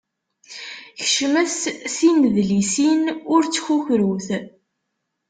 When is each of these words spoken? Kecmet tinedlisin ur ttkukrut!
Kecmet 0.99 1.57
tinedlisin 1.95 3.01
ur 3.33 3.41
ttkukrut! 3.45 4.27